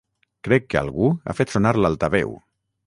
Crec 0.47 0.65
que 0.73 0.79
algú 0.81 1.11
ha 1.33 1.37
fet 1.41 1.55
sonar 1.57 1.77
l'altaveu! 1.83 2.37